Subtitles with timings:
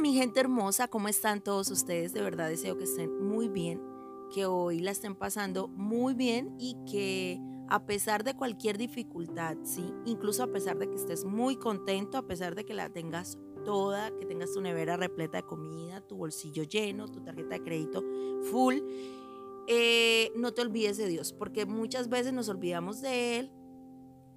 [0.00, 2.12] mi gente hermosa, ¿cómo están todos ustedes?
[2.12, 3.82] De verdad deseo que estén muy bien,
[4.32, 7.38] que hoy la estén pasando muy bien y que
[7.68, 12.26] a pesar de cualquier dificultad, sí, incluso a pesar de que estés muy contento, a
[12.26, 16.62] pesar de que la tengas toda, que tengas tu nevera repleta de comida, tu bolsillo
[16.62, 18.02] lleno, tu tarjeta de crédito
[18.50, 18.76] full,
[19.66, 23.52] eh, no te olvides de Dios, porque muchas veces nos olvidamos de Él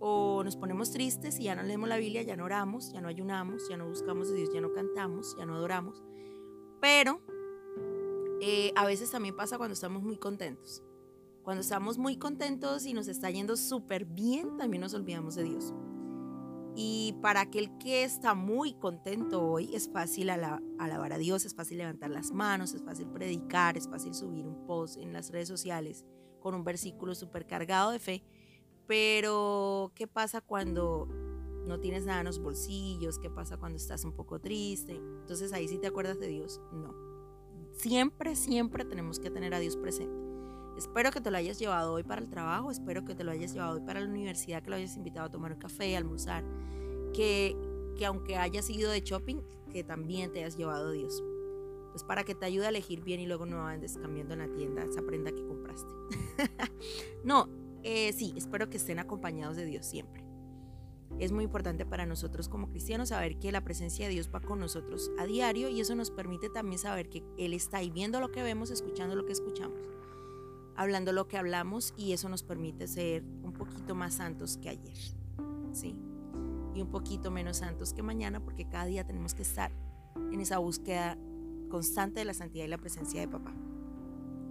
[0.06, 3.08] o nos ponemos tristes y ya no leemos la Biblia, ya no oramos, ya no
[3.08, 6.04] ayunamos, ya no buscamos a Dios, ya no cantamos, ya no adoramos.
[6.82, 7.22] Pero
[8.42, 10.84] eh, a veces también pasa cuando estamos muy contentos.
[11.42, 15.74] Cuando estamos muy contentos y nos está yendo súper bien, también nos olvidamos de Dios.
[16.76, 21.78] Y para aquel que está muy contento hoy, es fácil alabar a Dios, es fácil
[21.78, 26.04] levantar las manos, es fácil predicar, es fácil subir un post en las redes sociales
[26.42, 28.24] con un versículo súper cargado de fe.
[28.88, 31.08] Pero, ¿qué pasa cuando
[31.66, 33.20] no tienes nada en los bolsillos?
[33.20, 34.96] ¿Qué pasa cuando estás un poco triste?
[34.96, 36.62] Entonces ahí sí te acuerdas de Dios.
[36.72, 36.94] No.
[37.74, 40.24] Siempre, siempre tenemos que tener a Dios presente.
[40.78, 43.54] Espero que te lo hayas llevado hoy para el trabajo, espero que te lo hayas
[43.54, 46.44] llevado hoy para la universidad, que lo hayas invitado a tomar un café, a almorzar,
[47.14, 47.56] que,
[47.96, 49.38] que aunque hayas ido de shopping,
[49.72, 51.24] que también te hayas llevado Dios.
[51.92, 54.52] Pues para que te ayude a elegir bien y luego no andes cambiando en la
[54.52, 55.94] tienda esa prenda que compraste.
[57.24, 57.48] no,
[57.84, 60.24] eh, sí, espero que estén acompañados de Dios siempre.
[61.20, 64.60] Es muy importante para nosotros como cristianos saber que la presencia de Dios va con
[64.60, 68.32] nosotros a diario y eso nos permite también saber que Él está ahí viendo lo
[68.32, 69.80] que vemos, escuchando lo que escuchamos
[70.76, 74.98] hablando lo que hablamos y eso nos permite ser un poquito más santos que ayer,
[75.72, 75.96] ¿sí?
[76.74, 79.72] Y un poquito menos santos que mañana porque cada día tenemos que estar
[80.32, 81.18] en esa búsqueda
[81.70, 83.54] constante de la santidad y la presencia de papá.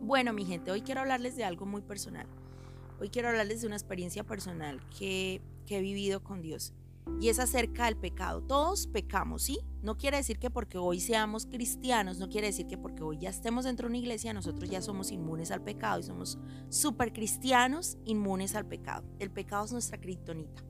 [0.01, 2.27] Bueno, mi gente, hoy quiero hablarles de algo muy personal.
[3.03, 6.73] Hoy quiero hablarles de una experiencia personal que, que he vivido con Dios
[7.21, 8.43] y es acerca del pecado.
[8.43, 9.59] Todos pecamos, ¿sí?
[9.83, 13.31] No quiere decir que porque hoy seamos cristianos, no quiere decir que porque hoy ya
[13.31, 17.99] estemos dentro de una iglesia, nosotros ya somos inmunes al pecado y somos súper cristianos
[18.05, 19.03] inmunes al pecado.
[19.19, 20.63] El pecado es nuestra criptonita.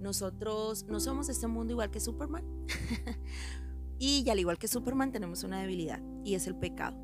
[0.00, 2.44] Nosotros no somos este mundo igual que Superman.
[4.00, 6.98] y al igual que Superman tenemos una debilidad y es el pecado.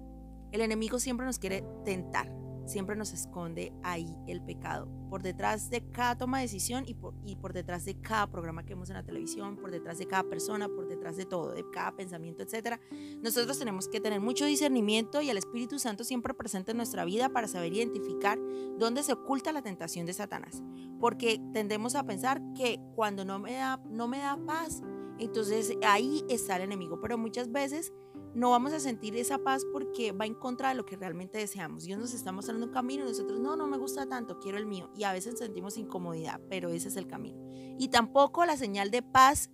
[0.50, 2.28] El enemigo siempre nos quiere tentar,
[2.68, 4.88] siempre nos esconde ahí el pecado.
[5.10, 8.64] Por detrás de cada toma de decisión y por, y por detrás de cada programa
[8.64, 11.64] que vemos en la televisión, por detrás de cada persona, por detrás de todo, de
[11.70, 12.80] cada pensamiento, etc.
[13.22, 17.30] Nosotros tenemos que tener mucho discernimiento y el Espíritu Santo siempre presente en nuestra vida
[17.30, 18.38] para saber identificar
[18.78, 20.62] dónde se oculta la tentación de Satanás.
[21.00, 24.82] Porque tendemos a pensar que cuando no me da, no me da paz,
[25.18, 27.00] entonces ahí está el enemigo.
[27.00, 27.92] Pero muchas veces
[28.38, 31.82] no vamos a sentir esa paz porque va en contra de lo que realmente deseamos.
[31.82, 34.66] Dios nos está mostrando un camino y nosotros, no, no me gusta tanto, quiero el
[34.66, 34.90] mío.
[34.94, 37.36] Y a veces sentimos incomodidad, pero ese es el camino.
[37.78, 39.50] Y tampoco la señal de paz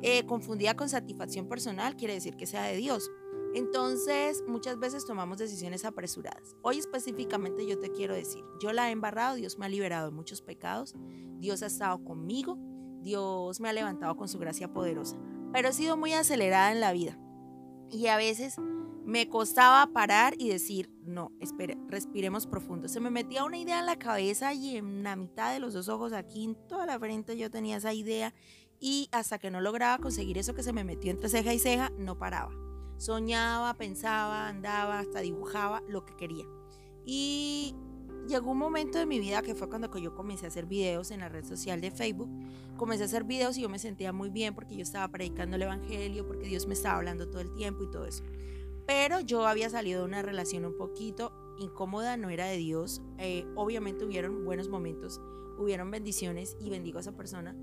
[0.00, 3.10] eh, confundida con satisfacción personal quiere decir que sea de Dios.
[3.54, 6.56] Entonces, muchas veces tomamos decisiones apresuradas.
[6.62, 10.16] Hoy específicamente yo te quiero decir, yo la he embarrado, Dios me ha liberado de
[10.16, 10.94] muchos pecados,
[11.38, 12.56] Dios ha estado conmigo,
[13.02, 15.18] Dios me ha levantado con su gracia poderosa,
[15.52, 17.18] pero he sido muy acelerada en la vida
[17.90, 18.56] y a veces
[19.04, 22.88] me costaba parar y decir, no, espere, respiremos profundo.
[22.88, 25.88] Se me metía una idea en la cabeza y en la mitad de los dos
[25.88, 28.32] ojos, aquí en toda la frente, yo tenía esa idea
[28.80, 31.90] y hasta que no lograba conseguir eso que se me metió entre ceja y ceja,
[31.98, 32.52] no paraba.
[32.98, 36.44] Soñaba, pensaba, andaba, hasta dibujaba lo que quería.
[37.04, 37.74] Y
[38.26, 41.20] llegó un momento de mi vida que fue cuando yo comencé a hacer videos en
[41.20, 42.30] la red social de Facebook.
[42.76, 45.62] Comencé a hacer videos y yo me sentía muy bien porque yo estaba predicando el
[45.62, 48.24] Evangelio, porque Dios me estaba hablando todo el tiempo y todo eso.
[48.86, 53.02] Pero yo había salido de una relación un poquito incómoda, no era de Dios.
[53.18, 55.20] Eh, obviamente hubieron buenos momentos,
[55.58, 57.56] hubieron bendiciones y bendigo a esa persona,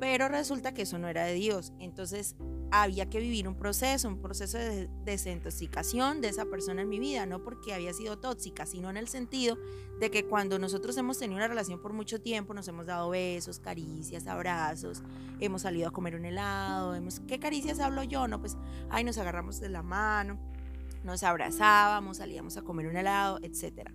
[0.00, 1.72] pero resulta que eso no era de Dios.
[1.78, 2.36] Entonces
[2.82, 7.24] había que vivir un proceso, un proceso de desintoxicación de esa persona en mi vida,
[7.24, 9.56] no porque había sido tóxica, sino en el sentido
[10.00, 13.60] de que cuando nosotros hemos tenido una relación por mucho tiempo, nos hemos dado besos,
[13.60, 15.02] caricias, abrazos,
[15.38, 18.26] hemos salido a comer un helado, hemos, ¿qué caricias hablo yo?
[18.26, 18.56] No, pues,
[18.90, 20.38] ay, nos agarramos de la mano,
[21.04, 23.90] nos abrazábamos, salíamos a comer un helado, etc.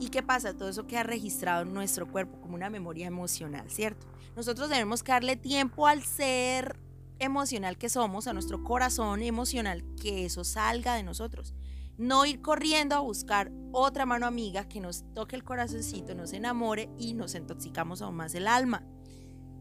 [0.00, 0.56] ¿Y qué pasa?
[0.56, 4.08] Todo eso queda registrado en nuestro cuerpo como una memoria emocional, ¿cierto?
[4.34, 6.87] Nosotros debemos darle tiempo al ser
[7.18, 11.54] emocional que somos, a nuestro corazón emocional, que eso salga de nosotros.
[11.96, 16.90] No ir corriendo a buscar otra mano amiga que nos toque el corazoncito, nos enamore
[16.96, 18.84] y nos intoxicamos aún más el alma.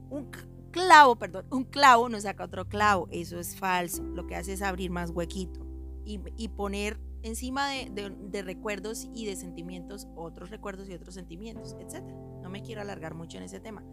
[0.10, 0.30] Un
[0.72, 3.08] clavo, perdón, un clavo nos saca otro clavo.
[3.12, 4.04] Eso es falso.
[4.04, 5.66] Lo que hace es abrir más huequito
[6.06, 12.04] y, poner encima de, de, recuerdos y de sentimientos otros recuerdos y otros sentimientos, etc.
[12.42, 13.84] No me quiero alargar mucho en ese tema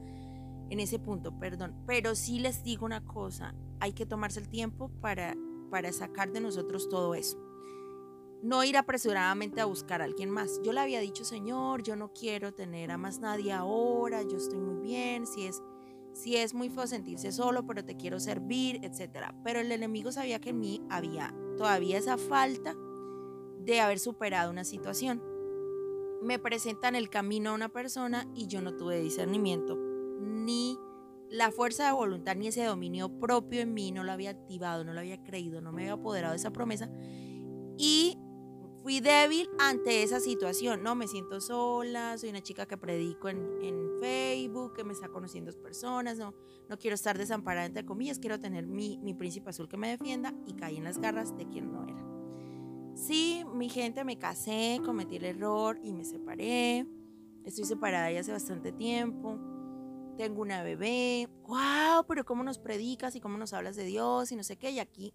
[0.74, 1.74] en ese punto, perdón.
[1.86, 5.34] Pero sí les digo una cosa, hay que tomarse el tiempo para
[5.74, 7.36] para sacar de nosotros todo eso.
[8.44, 10.60] No ir apresuradamente a buscar a alguien más.
[10.62, 14.60] Yo le había dicho, Señor, yo no quiero tener a más nadie ahora, yo estoy
[14.60, 15.64] muy bien, si es,
[16.12, 19.34] si es muy feo sentirse solo, pero te quiero servir, etc.
[19.42, 22.76] Pero el enemigo sabía que en mí había todavía esa falta
[23.58, 25.24] de haber superado una situación.
[26.22, 29.76] Me presentan el camino a una persona y yo no tuve discernimiento,
[30.24, 30.78] ni
[31.30, 34.92] la fuerza de voluntad, ni ese dominio propio en mí, no lo había activado, no
[34.92, 36.90] lo había creído, no me había apoderado de esa promesa.
[37.76, 38.18] Y
[38.82, 43.94] fui débil ante esa situación, no me siento sola, soy una chica que predico en,
[44.00, 46.34] Facebook, que me está conociendo personas, no,
[46.68, 50.34] no quiero estar desamparada entre comillas, quiero tener mi, mi príncipe azul que me defienda
[50.46, 52.04] y caí en las garras de quien no era.
[52.94, 56.86] Sí, mi gente, me casé, cometí el error y me separé.
[57.44, 59.38] Estoy separada ya hace bastante tiempo.
[60.16, 61.28] Tengo una bebé.
[61.46, 62.06] ¡Wow!
[62.06, 64.70] Pero cómo nos predicas y cómo nos hablas de Dios y no sé qué.
[64.70, 65.14] Y aquí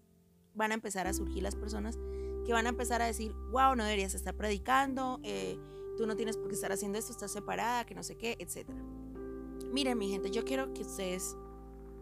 [0.54, 1.98] van a empezar a surgir las personas
[2.44, 5.58] que van a empezar a decir, wow, no deberías estar predicando, eh,
[5.96, 8.68] tú no tienes por qué estar haciendo esto, estás separada, que no sé qué, etc.
[9.72, 11.36] Miren, mi gente, yo quiero que ustedes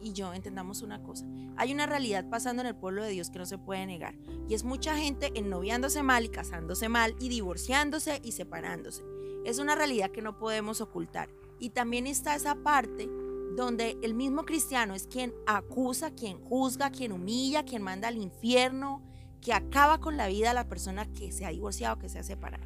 [0.01, 1.27] y yo entendamos una cosa.
[1.57, 4.15] Hay una realidad pasando en el pueblo de Dios que no se puede negar.
[4.49, 9.05] Y es mucha gente ennoviándose mal y casándose mal y divorciándose y separándose.
[9.45, 11.29] Es una realidad que no podemos ocultar.
[11.59, 13.09] Y también está esa parte
[13.57, 19.03] donde el mismo cristiano es quien acusa, quien juzga, quien humilla, quien manda al infierno,
[19.41, 22.23] que acaba con la vida de la persona que se ha divorciado, que se ha
[22.23, 22.65] separado.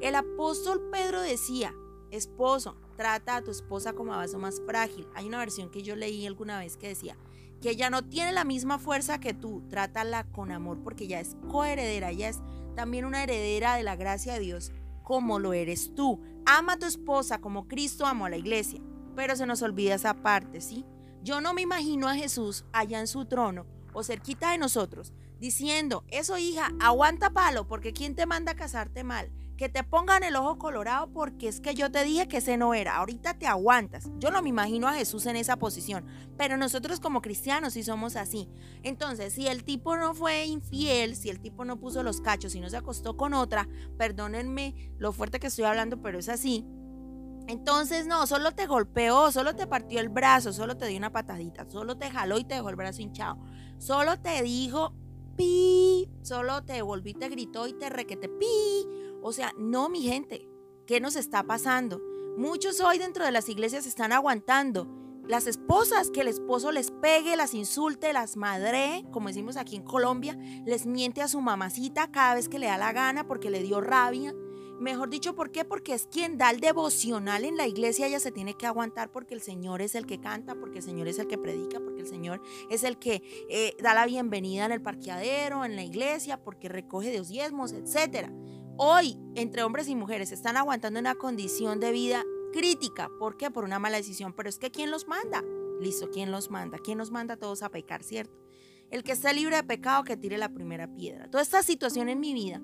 [0.00, 1.74] El apóstol Pedro decía,
[2.10, 5.06] esposo, trata a tu esposa como a vaso más frágil.
[5.14, 7.16] Hay una versión que yo leí alguna vez que decía
[7.60, 11.36] que ella no tiene la misma fuerza que tú, trátala con amor porque ella es
[11.48, 12.40] coheredera, ella es
[12.74, 14.72] también una heredera de la gracia de Dios
[15.06, 16.20] como lo eres tú.
[16.46, 18.80] Ama a tu esposa como Cristo amó a la iglesia,
[19.14, 20.84] pero se nos olvida esa parte, ¿sí?
[21.22, 26.04] Yo no me imagino a Jesús allá en su trono o cerquita de nosotros diciendo,
[26.08, 29.30] eso hija, aguanta palo porque ¿quién te manda a casarte mal?
[29.56, 32.74] Que te pongan el ojo colorado porque es que yo te dije que ese no
[32.74, 32.96] era.
[32.96, 34.10] Ahorita te aguantas.
[34.18, 36.04] Yo no me imagino a Jesús en esa posición,
[36.36, 38.48] pero nosotros como cristianos sí somos así.
[38.82, 42.60] Entonces, si el tipo no fue infiel, si el tipo no puso los cachos y
[42.60, 46.66] no se acostó con otra, perdónenme lo fuerte que estoy hablando, pero es así.
[47.48, 51.64] Entonces, no, solo te golpeó, solo te partió el brazo, solo te dio una patadita,
[51.70, 53.38] solo te jaló y te dejó el brazo hinchado.
[53.78, 54.94] Solo te dijo
[55.36, 60.48] pi, solo te volví, te gritó y te requete pi o sea, no, mi gente,
[60.86, 62.00] ¿qué nos está pasando?
[62.36, 64.86] Muchos hoy dentro de las iglesias están aguantando.
[65.26, 69.82] Las esposas que el esposo les pegue, las insulte, las madre, como decimos aquí en
[69.82, 73.64] Colombia, les miente a su mamacita cada vez que le da la gana porque le
[73.64, 74.32] dio rabia.
[74.78, 75.64] Mejor dicho, ¿por qué?
[75.64, 79.34] Porque es quien da el devocional en la iglesia, ella se tiene que aguantar porque
[79.34, 82.06] el Señor es el que canta, porque el Señor es el que predica, porque el
[82.06, 82.40] Señor
[82.70, 87.16] es el que eh, da la bienvenida en el parqueadero, en la iglesia, porque recoge
[87.18, 88.30] los diezmos, etcétera.
[88.78, 93.08] Hoy, entre hombres y mujeres, están aguantando una condición de vida crítica.
[93.18, 93.50] ¿Por qué?
[93.50, 94.34] Por una mala decisión.
[94.34, 95.42] Pero es que ¿quién los manda?
[95.80, 96.78] Listo, ¿quién los manda?
[96.78, 98.38] ¿Quién nos manda a todos a pecar, cierto?
[98.90, 101.30] El que esté libre de pecado, que tire la primera piedra.
[101.30, 102.60] Toda esta situación en mi vida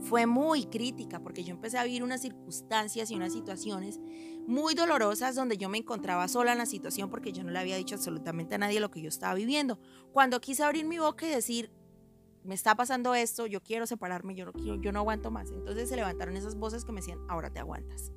[0.00, 4.00] fue muy crítica porque yo empecé a vivir unas circunstancias y unas situaciones
[4.48, 7.76] muy dolorosas donde yo me encontraba sola en la situación porque yo no le había
[7.76, 9.78] dicho absolutamente a nadie lo que yo estaba viviendo.
[10.10, 11.70] Cuando quise abrir mi boca y decir,
[12.44, 15.50] me está pasando esto, yo quiero separarme, yo no quiero, yo no aguanto más.
[15.50, 18.12] Entonces se levantaron esas voces que me decían, ahora te aguantas.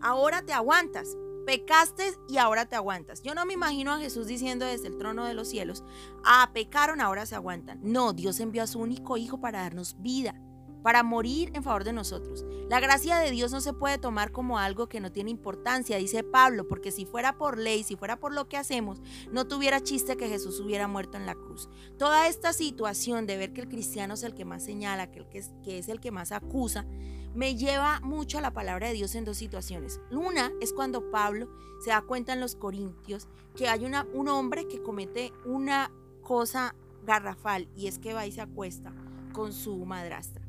[0.00, 1.16] Ahora te aguantas.
[1.46, 3.22] Pecaste y ahora te aguantas.
[3.22, 5.82] Yo no me imagino a Jesús diciendo desde el trono de los cielos,
[6.24, 7.80] ah, pecaron, ahora se aguantan.
[7.82, 10.40] No, Dios envió a su único hijo para darnos vida
[10.82, 12.44] para morir en favor de nosotros.
[12.68, 16.22] La gracia de Dios no se puede tomar como algo que no tiene importancia, dice
[16.22, 20.16] Pablo, porque si fuera por ley, si fuera por lo que hacemos, no tuviera chiste
[20.16, 21.68] que Jesús hubiera muerto en la cruz.
[21.98, 25.88] Toda esta situación de ver que el cristiano es el que más señala, que, es,
[25.88, 26.86] el que más acusa,
[27.34, 30.00] me lleva mucho a la palabra de Dios en dos situaciones.
[30.10, 31.48] Una es cuando Pablo
[31.84, 35.90] se da cuenta en los Corintios que hay un hombre que comete una
[36.22, 38.92] cosa garrafal y es que va y se acuesta
[39.32, 40.39] con su madrastra.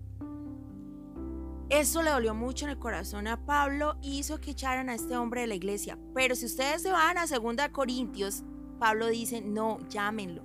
[1.72, 5.16] Eso le dolió mucho en el corazón a Pablo y hizo que echaran a este
[5.16, 5.98] hombre de la iglesia.
[6.14, 8.44] Pero si ustedes se van a 2 Corintios,
[8.78, 10.44] Pablo dice, no, llámenlo.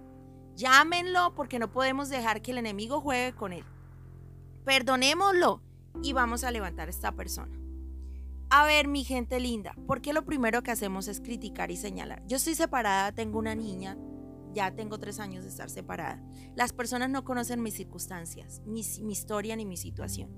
[0.55, 3.65] Llámenlo porque no podemos dejar que el enemigo juegue con él.
[4.65, 5.61] Perdonémoslo
[6.01, 7.59] y vamos a levantar a esta persona.
[8.49, 12.23] A ver, mi gente linda, ¿por qué lo primero que hacemos es criticar y señalar?
[12.29, 13.99] Yo estoy separada, tengo una niña,
[14.55, 16.23] ya tengo tres años de estar separada.
[16.55, 20.31] Las personas no conocen mis circunstancias, mi, mi historia ni mi situación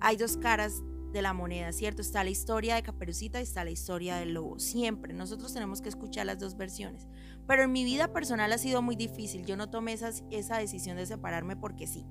[0.00, 2.02] hay dos caras de la moneda, ¿cierto?
[2.02, 4.58] Está la historia de Caperucita y está la historia del lobo.
[4.58, 7.08] Siempre nosotros tenemos que escuchar las dos versiones.
[7.46, 9.46] Pero en mi vida personal ha sido muy difícil.
[9.46, 12.04] Yo no tomé esa, esa decisión de separarme porque sí.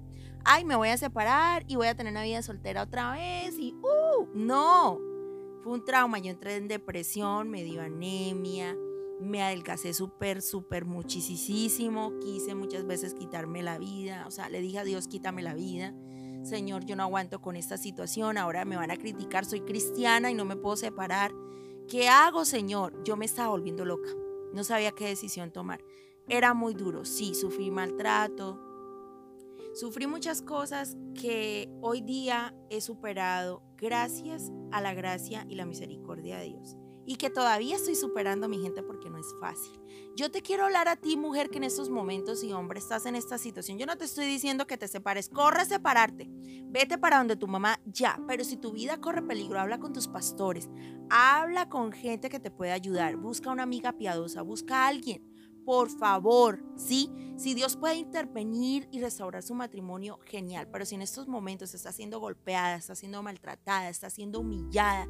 [0.43, 3.73] Ay, me voy a separar y voy a tener una vida soltera otra vez y
[3.73, 4.27] ¡uh!
[4.33, 4.99] No.
[5.63, 6.19] Fue un trauma.
[6.19, 8.75] Yo entré en depresión, me dio anemia,
[9.19, 12.13] me adelgacé súper, súper muchísimo.
[12.19, 14.25] Quise muchas veces quitarme la vida.
[14.27, 15.93] O sea, le dije a Dios, quítame la vida.
[16.45, 20.35] Señor, yo no aguanto con esta situación, ahora me van a criticar, soy cristiana y
[20.35, 21.31] no me puedo separar.
[21.89, 23.03] ¿Qué hago, Señor?
[23.03, 24.09] Yo me estaba volviendo loca,
[24.53, 25.83] no sabía qué decisión tomar.
[26.27, 28.59] Era muy duro, sí, sufrí maltrato,
[29.73, 36.37] sufrí muchas cosas que hoy día he superado gracias a la gracia y la misericordia
[36.37, 39.79] de Dios y que todavía estoy superando a mi gente porque no es fácil.
[40.15, 43.15] Yo te quiero hablar a ti, mujer, que en estos momentos y hombre estás en
[43.15, 43.77] esta situación.
[43.77, 46.29] Yo no te estoy diciendo que te separes, corre a separarte.
[46.67, 50.07] Vete para donde tu mamá ya, pero si tu vida corre peligro, habla con tus
[50.07, 50.69] pastores,
[51.09, 55.23] habla con gente que te pueda ayudar, busca una amiga piadosa, busca a alguien.
[55.65, 57.09] Por favor, ¿sí?
[57.37, 60.69] Si Dios puede intervenir y restaurar su matrimonio, genial.
[60.71, 65.07] Pero si en estos momentos está siendo golpeada, está siendo maltratada, está siendo humillada,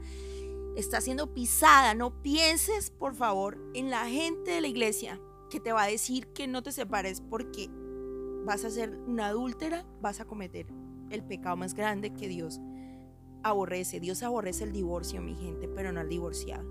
[0.76, 1.94] está siendo pisada.
[1.94, 6.28] No pienses, por favor, en la gente de la iglesia que te va a decir
[6.28, 7.70] que no te separes porque
[8.46, 10.68] vas a ser una adúltera, vas a cometer
[11.10, 12.60] el pecado más grande que Dios
[13.44, 14.00] aborrece.
[14.00, 16.66] Dios aborrece el divorcio, mi gente, pero no al divorciado.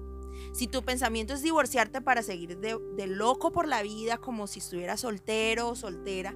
[0.52, 4.58] Si tu pensamiento es divorciarte para seguir de, de loco por la vida como si
[4.58, 6.34] estuvieras soltero o soltera,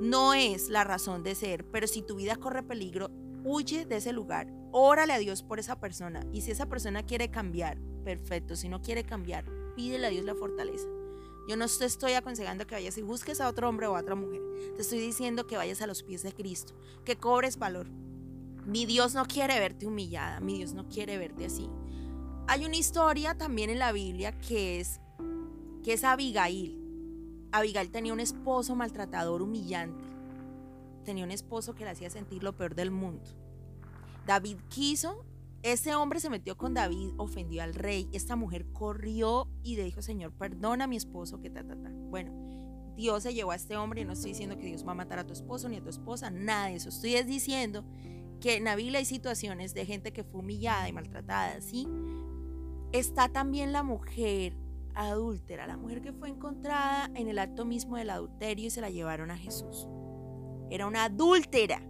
[0.00, 3.10] no es la razón de ser, pero si tu vida corre peligro,
[3.44, 7.30] huye de ese lugar, órale a Dios por esa persona y si esa persona quiere
[7.30, 9.44] cambiar, perfecto, si no quiere cambiar,
[9.76, 10.88] pídele a Dios la fortaleza.
[11.48, 14.16] Yo no te estoy aconsejando que vayas y busques a otro hombre o a otra
[14.16, 14.40] mujer.
[14.74, 17.86] Te estoy diciendo que vayas a los pies de Cristo, que cobres valor.
[18.66, 21.70] Mi Dios no quiere verte humillada, mi Dios no quiere verte así.
[22.48, 25.00] Hay una historia también en la Biblia que es
[25.84, 26.80] que es Abigail.
[27.52, 30.14] Abigail tenía un esposo maltratador, humillante
[31.04, 33.43] tenía un esposo que le hacía sentir lo peor del mundo.
[34.26, 35.24] David quiso,
[35.62, 40.02] ese hombre se metió con David, ofendió al rey, esta mujer corrió y le dijo,
[40.02, 41.90] Señor, perdona a mi esposo, que ta, ta, ta.
[41.90, 42.32] Bueno,
[42.96, 45.18] Dios se llevó a este hombre y no estoy diciendo que Dios va a matar
[45.18, 46.90] a tu esposo ni a tu esposa, nada de eso.
[46.90, 47.84] Estoy diciendo
[48.40, 51.88] que en la Biblia hay situaciones de gente que fue humillada y maltratada, ¿sí?
[52.92, 54.54] Está también la mujer
[54.94, 58.90] adúltera, la mujer que fue encontrada en el acto mismo del adulterio y se la
[58.90, 59.88] llevaron a Jesús.
[60.70, 61.82] Era una adúltera.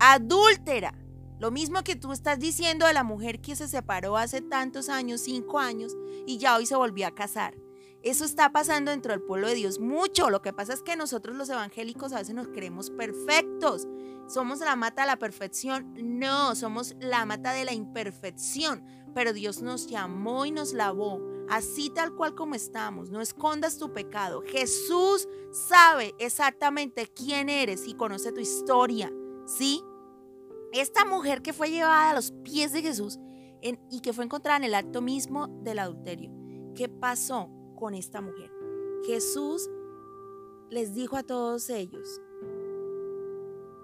[0.00, 0.94] Adúltera.
[1.38, 5.20] Lo mismo que tú estás diciendo de la mujer que se separó hace tantos años,
[5.20, 7.54] cinco años, y ya hoy se volvió a casar.
[8.02, 10.30] Eso está pasando dentro del pueblo de Dios mucho.
[10.30, 13.88] Lo que pasa es que nosotros los evangélicos a veces nos creemos perfectos.
[14.28, 15.94] Somos la mata de la perfección.
[16.00, 18.84] No, somos la mata de la imperfección.
[19.14, 23.10] Pero Dios nos llamó y nos lavó así tal cual como estamos.
[23.10, 24.42] No escondas tu pecado.
[24.46, 29.12] Jesús sabe exactamente quién eres y conoce tu historia.
[29.46, 29.82] ¿Sí?
[30.72, 33.18] Esta mujer que fue llevada a los pies de Jesús
[33.62, 36.30] y que fue encontrada en el acto mismo del adulterio.
[36.74, 38.50] ¿Qué pasó con esta mujer?
[39.06, 39.68] Jesús
[40.70, 42.20] les dijo a todos ellos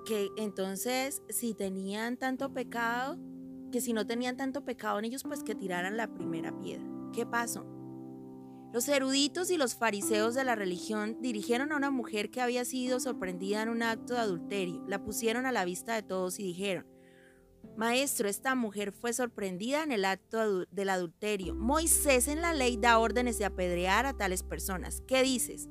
[0.04, 3.18] que entonces si tenían tanto pecado,
[3.72, 6.84] que si no tenían tanto pecado en ellos, pues que tiraran la primera piedra.
[7.12, 7.64] ¿Qué pasó?
[8.74, 12.98] Los eruditos y los fariseos de la religión dirigieron a una mujer que había sido
[12.98, 16.84] sorprendida en un acto de adulterio, la pusieron a la vista de todos y dijeron,
[17.76, 21.54] Maestro, esta mujer fue sorprendida en el acto del adulterio.
[21.54, 25.04] Moisés en la ley da órdenes de apedrear a tales personas.
[25.06, 25.68] ¿Qué dices?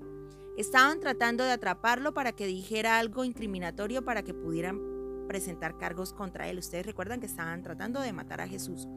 [0.57, 4.79] Estaban tratando de atraparlo para que dijera algo incriminatorio para que pudieran
[5.33, 6.59] presentar cargos contra él.
[6.59, 8.87] Ustedes recuerdan que estaban tratando de matar a Jesús.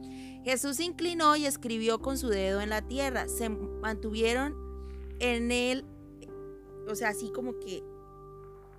[0.44, 3.26] Jesús se inclinó y escribió con su dedo en la tierra.
[3.26, 4.54] Se mantuvieron
[5.18, 5.86] en él,
[6.86, 7.82] o sea, así como que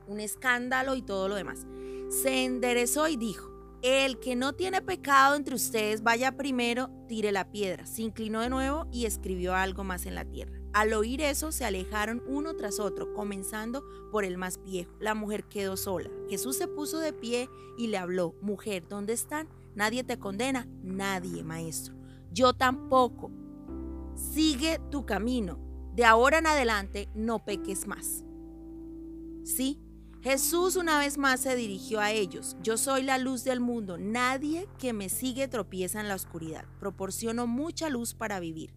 [0.06, 1.66] un escándalo y todo lo demás.
[2.10, 7.52] Se enderezó y dijo, el que no tiene pecado entre ustedes, vaya primero, tire la
[7.52, 7.88] piedra.
[7.88, 10.57] Se inclinó de nuevo y escribió algo más en la tierra.
[10.74, 14.92] Al oír eso, se alejaron uno tras otro, comenzando por el más viejo.
[15.00, 16.10] La mujer quedó sola.
[16.30, 19.48] Jesús se puso de pie y le habló, mujer, ¿dónde están?
[19.76, 20.68] Nadie te condena.
[20.84, 21.96] Nadie, maestro.
[22.32, 23.32] Yo tampoco.
[24.16, 25.60] Sigue tu camino.
[25.96, 28.24] De ahora en adelante no peques más.
[29.44, 29.80] Sí,
[30.22, 32.58] Jesús una vez más se dirigió a ellos.
[32.62, 33.98] Yo soy la luz del mundo.
[33.98, 36.66] Nadie que me sigue tropieza en la oscuridad.
[36.80, 38.74] Proporciono mucha luz para vivir.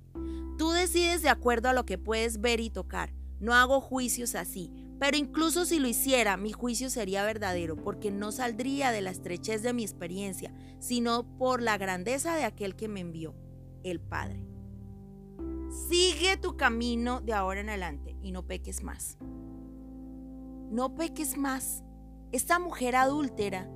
[0.92, 3.14] Decides de acuerdo a lo que puedes ver y tocar.
[3.38, 4.73] No hago juicios así.
[4.99, 9.62] Pero incluso si lo hiciera, mi juicio sería verdadero, porque no saldría de la estrechez
[9.62, 13.37] de mi experiencia, sino por la grandeza de aquel que me envió,
[13.85, 14.44] el Padre.
[15.88, 19.16] Sigue tu camino de ahora en adelante y no peques más.
[20.73, 21.85] No peques más.
[22.32, 23.70] Esta mujer adúltera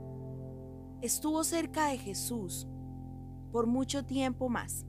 [1.01, 2.67] estuvo cerca de Jesús
[3.53, 4.85] por mucho tiempo más.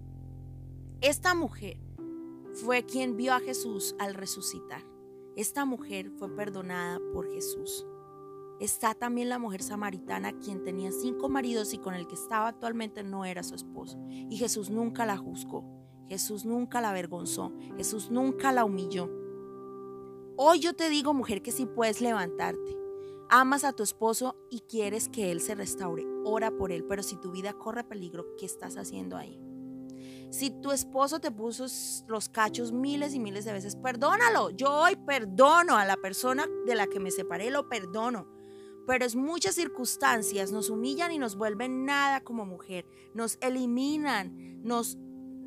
[1.02, 1.85] Esta mujer
[2.56, 4.82] fue quien vio a Jesús al resucitar.
[5.36, 7.86] Esta mujer fue perdonada por Jesús.
[8.62, 13.04] Está también la mujer samaritana quien tenía cinco maridos y con el que estaba actualmente
[13.04, 14.00] no era su esposo.
[14.10, 15.66] Y Jesús nunca la juzgó.
[16.08, 17.52] Jesús nunca la avergonzó.
[17.76, 19.10] Jesús nunca la humilló.
[20.38, 22.78] Hoy yo te digo, mujer, que si puedes levantarte.
[23.30, 26.06] Amas a tu esposo y quieres que él se restaure.
[26.24, 26.86] Ora por él.
[26.86, 29.38] Pero si tu vida corre peligro, ¿qué estás haciendo ahí?
[30.30, 31.66] Si tu esposo te puso
[32.08, 34.50] los cachos miles y miles de veces, perdónalo.
[34.52, 38.28] Yo hoy perdono a la persona de la que me separé, lo perdono.
[38.88, 42.86] Pero es muchas circunstancias nos humillan y nos vuelven nada como mujer,
[43.16, 44.98] nos eliminan, nos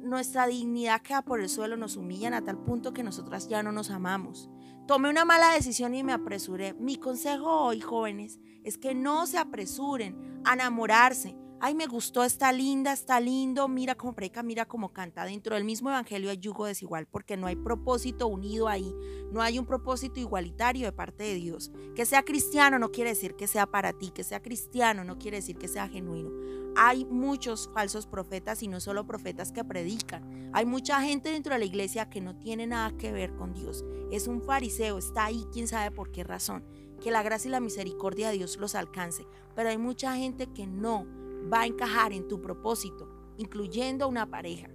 [0.02, 3.72] nuestra dignidad queda por el suelo, nos humillan a tal punto que nosotras ya no
[3.72, 4.50] nos amamos.
[4.86, 6.74] Tomé una mala decisión y me apresuré.
[6.74, 12.52] Mi consejo hoy, jóvenes, es que no se apresuren a enamorarse, ay, me gustó, está
[12.52, 15.24] linda, está lindo, mira cómo predica, mira cómo canta.
[15.24, 18.94] Dentro del mismo evangelio hay yugo desigual porque no hay propósito unido ahí,
[19.32, 21.72] no hay un propósito igualitario de parte de Dios.
[21.94, 25.38] Que sea cristiano no quiere decir que sea para ti, que sea cristiano no quiere
[25.38, 26.30] decir que sea genuino.
[26.76, 30.50] Hay muchos falsos profetas y no solo profetas que predican.
[30.52, 33.84] Hay mucha gente dentro de la iglesia que no tiene nada que ver con Dios.
[34.12, 36.64] Es un fariseo, está ahí, quién sabe por qué razón.
[37.00, 39.26] Que la gracia y la misericordia de Dios los alcance.
[39.56, 41.17] Pero hay mucha gente que no
[41.52, 44.68] va a encajar en tu propósito, incluyendo una pareja.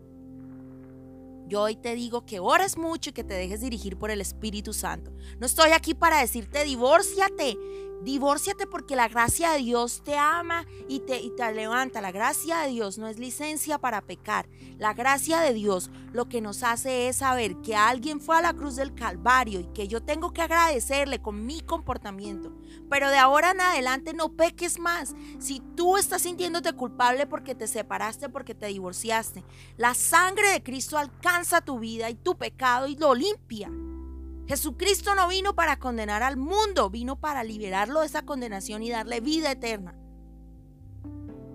[1.48, 4.74] Yo hoy te digo que ores mucho y que te dejes dirigir por el Espíritu
[4.74, 5.12] Santo.
[5.40, 7.58] No estoy aquí para decirte divórciate.
[8.04, 12.02] Divórciate porque la gracia de Dios te ama y te, y te levanta.
[12.02, 14.50] La gracia de Dios no es licencia para pecar.
[14.78, 18.54] La gracia de Dios lo que nos hace es saber que alguien fue a la
[18.54, 22.52] cruz del Calvario y que yo tengo que agradecerle con mi comportamiento.
[22.90, 25.16] Pero de ahora en adelante no peques más.
[25.40, 29.46] Si tú estás sintiéndote culpable porque te separaste, porque te divorciaste,
[29.78, 33.72] la sangre de Cristo alcanza tu vida y tu pecado y lo limpia.
[34.48, 39.22] Jesucristo no vino para condenar al mundo, vino para liberarlo de esa condenación y darle
[39.22, 39.96] vida eterna.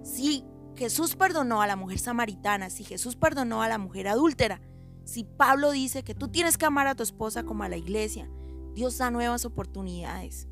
[0.03, 4.61] Si Jesús perdonó a la mujer samaritana, si Jesús perdonó a la mujer adúltera,
[5.05, 8.31] si Pablo dice que tú tienes que amar a tu esposa como a la iglesia,
[8.75, 10.49] Dios da nuevas oportunidades.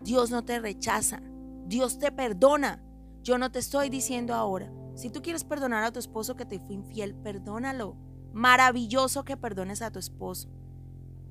[0.00, 1.22] Dios no te rechaza,
[1.66, 2.82] Dios te perdona.
[3.22, 6.58] Yo no te estoy diciendo ahora, si tú quieres perdonar a tu esposo que te
[6.58, 7.96] fue infiel, perdónalo.
[8.32, 10.48] Maravilloso que perdones a tu esposo.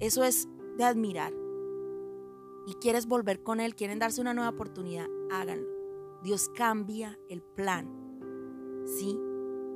[0.01, 1.31] Eso es de admirar.
[2.65, 5.69] Y quieres volver con Él, quieren darse una nueva oportunidad, háganlo.
[6.23, 7.87] Dios cambia el plan.
[8.85, 9.19] Sí,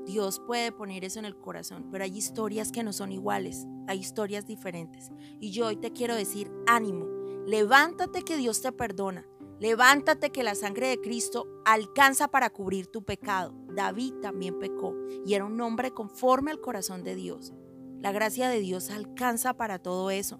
[0.05, 3.99] Dios puede poner eso en el corazón, pero hay historias que no son iguales, hay
[3.99, 5.11] historias diferentes.
[5.39, 7.05] Y yo hoy te quiero decir, ánimo,
[7.45, 9.27] levántate que Dios te perdona,
[9.59, 13.53] levántate que la sangre de Cristo alcanza para cubrir tu pecado.
[13.75, 17.53] David también pecó y era un hombre conforme al corazón de Dios.
[18.05, 20.39] La gracia de Dios alcanza para todo eso.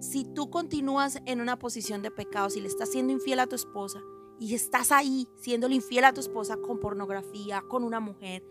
[0.00, 3.56] Si tú continúas en una posición de pecado, si le estás siendo infiel a tu
[3.56, 3.98] esposa
[4.38, 8.44] y estás ahí siendo infiel a tu esposa con pornografía, con una mujer,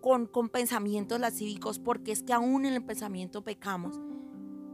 [0.00, 4.00] con, con pensamientos lascívicos, porque es que aún en el pensamiento pecamos,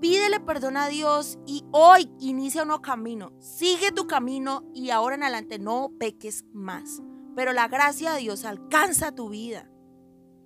[0.03, 3.33] pídele perdón a Dios y hoy inicia un nuevo camino.
[3.41, 7.01] Sigue tu camino y ahora en adelante no peques más.
[7.35, 9.71] Pero la gracia de Dios alcanza tu vida.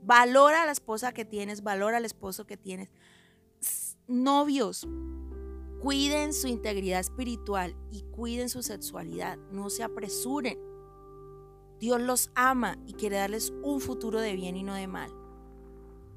[0.03, 2.91] Valora a la esposa que tienes, valora al esposo que tienes.
[4.07, 4.87] Novios,
[5.81, 9.39] cuiden su integridad espiritual y cuiden su sexualidad.
[9.53, 10.59] No se apresuren.
[11.79, 15.13] Dios los ama y quiere darles un futuro de bien y no de mal.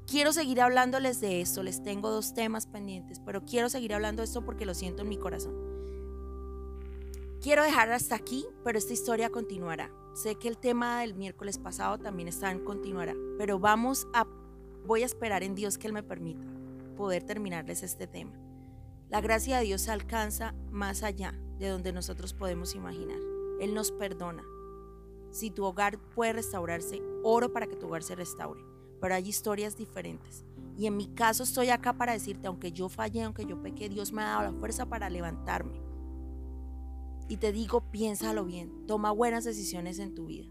[0.08, 4.26] Quiero seguir hablándoles de esto, les tengo dos temas pendientes, pero quiero seguir hablando de
[4.26, 5.56] esto porque lo siento en mi corazón.
[7.42, 9.92] Quiero dejar hasta aquí, pero esta historia continuará.
[10.14, 14.28] Sé que el tema del miércoles pasado también está en continuará, pero vamos a,
[14.86, 16.46] voy a esperar en Dios que Él me permita
[16.98, 18.34] poder terminarles este tema.
[19.10, 23.20] La gracia de Dios alcanza más allá de donde nosotros podemos imaginar.
[23.62, 24.44] Él nos perdona.
[25.32, 28.62] Si tu hogar puede restaurarse, oro para que tu hogar se restaure,
[29.00, 30.44] pero hay historias diferentes.
[30.78, 34.12] Y en mi caso estoy acá para decirte, aunque yo fallé, aunque yo pequé, Dios
[34.12, 35.91] me ha dado la fuerza para levantarme
[37.32, 40.50] y te digo, piénsalo bien, toma buenas decisiones en tu vida.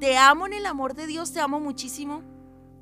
[0.00, 2.22] Te amo en el amor de Dios, te amo muchísimo.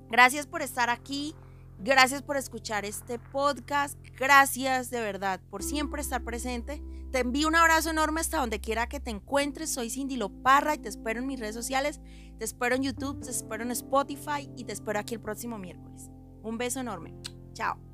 [0.08, 1.34] Gracias por estar aquí.
[1.78, 3.98] Gracias por escuchar este podcast.
[4.18, 6.82] Gracias de verdad por siempre estar presente.
[7.12, 9.74] Te envío un abrazo enorme hasta donde quiera que te encuentres.
[9.74, 12.00] Soy Cindy Loparra y te espero en mis redes sociales.
[12.38, 16.08] Te espero en YouTube, te espero en Spotify y te espero aquí el próximo miércoles.
[16.42, 17.14] Un beso enorme.
[17.52, 17.88] Chao.